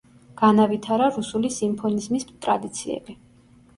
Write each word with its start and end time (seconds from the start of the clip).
განავითარა 0.41 1.09
რუსული 1.17 1.53
სიმფონიზმის 1.57 2.29
ტრადიციები. 2.33 3.19